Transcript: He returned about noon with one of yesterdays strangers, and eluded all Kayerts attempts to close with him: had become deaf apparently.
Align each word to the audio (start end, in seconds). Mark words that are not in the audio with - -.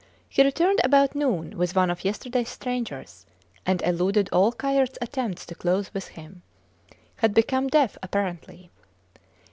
He 0.27 0.41
returned 0.41 0.81
about 0.83 1.13
noon 1.13 1.55
with 1.59 1.75
one 1.75 1.91
of 1.91 2.03
yesterdays 2.03 2.49
strangers, 2.49 3.27
and 3.67 3.83
eluded 3.83 4.29
all 4.31 4.51
Kayerts 4.51 4.97
attempts 4.99 5.45
to 5.45 5.53
close 5.53 5.93
with 5.93 6.07
him: 6.07 6.41
had 7.17 7.35
become 7.35 7.67
deaf 7.67 7.99
apparently. 8.01 8.71